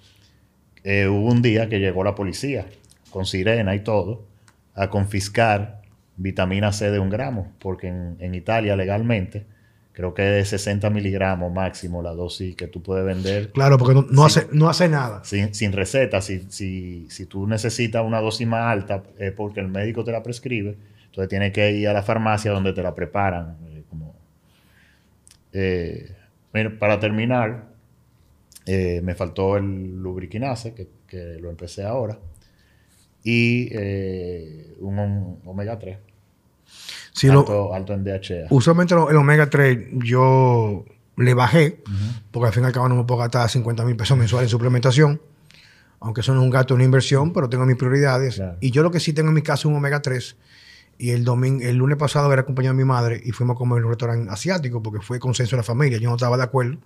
[0.83, 2.67] Eh, hubo un día que llegó la policía
[3.11, 4.27] con sirena y todo
[4.75, 5.83] a confiscar
[6.17, 9.47] vitamina C de un gramo, porque en, en Italia legalmente
[9.93, 13.53] creo que es 60 miligramos máximo la dosis que tú puedes vender.
[13.53, 15.23] Claro, porque no, no sin, hace, no hace nada.
[15.23, 16.21] Sin, sin receta.
[16.21, 20.25] Si, si, si, tú necesitas una dosis más alta es porque el médico te la
[20.25, 20.77] prescribe,
[21.07, 23.59] entonces tienes que ir a la farmacia donde te la preparan.
[25.55, 26.13] Eh,
[26.53, 27.69] mira, para terminar,
[28.67, 32.19] eh, me faltó el lubriquinase, que, que, lo empecé ahora,
[33.23, 35.97] y eh, un, un, omega 3.
[37.13, 38.49] Sí, alto, lo, alto, en DHA.
[38.51, 40.85] Usualmente el omega 3 yo
[41.17, 42.23] le bajé, uh -huh.
[42.33, 44.51] porque al fin y al cabo no me puedo gastar 50 mil pesos mensuales en
[44.51, 45.21] suplementación,
[46.01, 48.35] aunque eso no es un gasto, una inversión, pero tengo mis prioridades.
[48.35, 48.57] Claro.
[48.61, 50.37] Y yo lo que sí tengo en mi caso es un omega 3
[50.99, 53.79] y el domingo, el lunes pasado era acompañado a mi madre y fuimos a comer
[53.79, 55.99] en un restaurante asiático porque fue consenso de la familia.
[55.99, 56.79] Yo no estaba de acuerdo.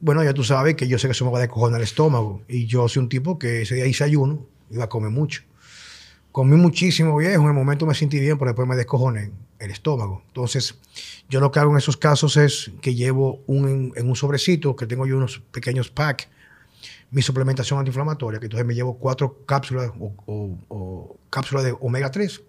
[0.00, 2.42] Bueno, ya tú sabes que yo sé que eso me va a descojonar el estómago.
[2.48, 5.42] Y yo soy un tipo que ese día hice ayuno, iba a comer mucho.
[6.30, 10.22] Comí muchísimo viejo, en el momento me sentí bien, pero después me descojoné el estómago.
[10.26, 10.76] Entonces,
[11.28, 14.86] yo lo que hago en esos casos es que llevo un, en un sobrecito, que
[14.86, 16.28] tengo yo unos pequeños packs,
[17.12, 22.10] mi suplementación antiinflamatoria, que entonces me llevo cuatro cápsulas o, o, o cápsulas de omega
[22.10, 22.42] 3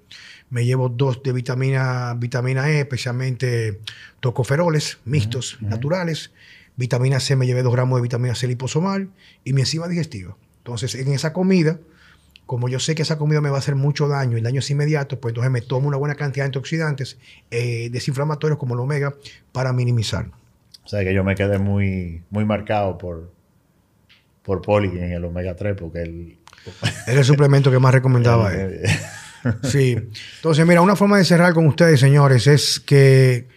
[0.50, 3.80] me llevo dos de vitamina, vitamina E, especialmente
[4.20, 5.70] tocoferoles mixtos, uh -huh.
[5.70, 6.32] naturales.
[6.78, 9.10] Vitamina C me llevé dos gramos de vitamina C liposomal
[9.43, 10.36] y mi enzima digestiva.
[10.58, 11.80] Entonces, en esa comida,
[12.46, 14.70] como yo sé que esa comida me va a hacer mucho daño, el daño es
[14.70, 17.18] inmediato, pues entonces me tomo una buena cantidad de antioxidantes
[17.50, 19.16] eh, desinflamatorios como el omega
[19.52, 20.34] para minimizarlo.
[20.84, 23.32] O sea que yo me quedé muy, muy marcado por,
[24.43, 26.38] por Poli en el omega 3 porque él...
[27.08, 28.82] Era el suplemento que más recomendaba él.
[29.64, 29.96] Sí.
[30.38, 33.48] Entonces, mira, una forma de cerrar con ustedes, señores, es que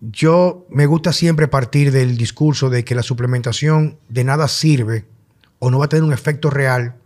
[0.00, 5.04] yo me gusta siempre partir del discurso de que la suplementación de nada sirve
[5.58, 6.96] o no va a tener un efecto real,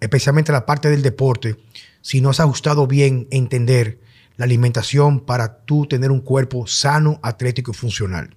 [0.00, 1.56] especialmente la parte del deporte,
[2.00, 3.98] si no has ajustado bien entender
[4.36, 8.34] la alimentación para tú tener un cuerpo sano, atlético y funcional.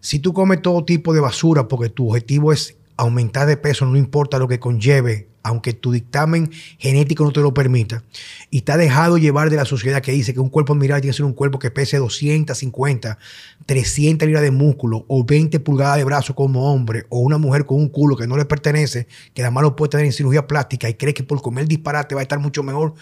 [0.00, 3.96] Si tú comes todo tipo de basura porque tu objetivo es aumentar de peso, no
[3.96, 8.02] importa lo que conlleve aunque tu dictamen genético no te lo permita,
[8.50, 11.12] y te ha dejado llevar de la sociedad que dice que un cuerpo admirable tiene
[11.12, 13.16] que ser un cuerpo que pese 250,
[13.64, 17.76] 300 libras de músculo o 20 pulgadas de brazo como hombre, o una mujer con
[17.76, 20.94] un culo que no le pertenece, que además lo puede tener en cirugía plástica y
[20.94, 22.94] cree que por comer disparate va a estar mucho mejor,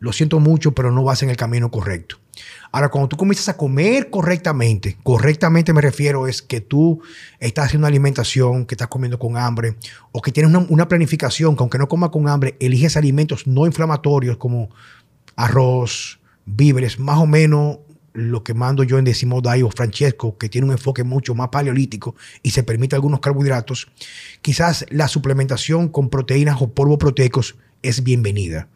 [0.00, 2.16] lo siento mucho, pero no vas en el camino correcto.
[2.70, 7.02] Ahora, cuando tú comienzas a comer correctamente, correctamente me refiero es que tú
[7.40, 9.76] estás haciendo una alimentación, que estás comiendo con hambre,
[10.12, 14.36] o que tienes una, planificación que aunque no comas con hambre, eliges alimentos no inflamatorios
[14.36, 14.70] como
[15.34, 17.78] arroz, víveres, más o menos
[18.12, 22.16] lo que mando yo en Decimo o Francesco, que tiene un enfoque mucho más paleolítico
[22.42, 23.88] y se permite algunos carbohidratos,
[24.42, 28.68] quizás la suplementación con proteínas o polvo proteicos es bienvenida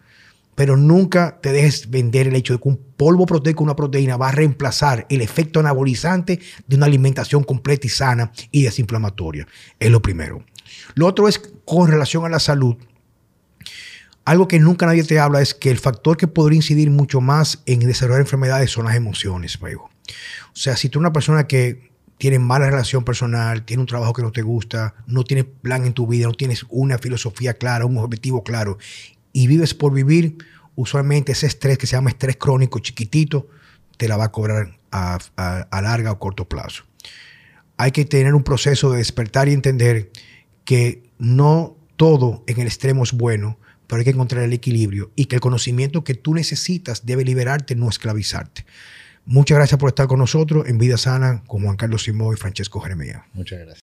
[0.55, 4.28] pero nunca te dejes vender el hecho de que un polvo proteico, una proteína, va
[4.28, 9.46] a reemplazar el efecto anabolizante de una alimentación completa y sana y desinflamatoria.
[9.78, 10.44] Es lo primero.
[10.94, 12.76] Lo otro es con relación a la salud.
[14.24, 17.62] Algo que nunca nadie te habla es que el factor que podría incidir mucho más
[17.66, 19.90] en desarrollar enfermedades son las emociones, O
[20.53, 24.22] sea, si tú eres una persona que tiene mala relación personal, tiene un trabajo que
[24.22, 27.98] no te gusta, no tienes plan en tu vida, no tienes una filosofía clara, un
[27.98, 28.78] objetivo claro
[29.33, 30.39] y vives por vivir,
[30.74, 33.49] usualmente ese estrés que se llama estrés crónico chiquitito,
[33.97, 36.85] te la va a cobrar a, a, larga o corto plazo.
[37.76, 40.11] Hay que tener un proceso de despertar y entender
[40.64, 45.26] que no todo en el extremo es bueno, pero hay que encontrar el equilibrio y
[45.26, 48.64] que el conocimiento que tú necesitas debe liberarte, no esclavizarte.
[49.24, 52.80] Muchas gracias por estar con nosotros en Vida Sana con Juan Carlos Simón y Francesco
[52.80, 53.26] Jeremía.
[53.35, 53.80] Muchas gracias.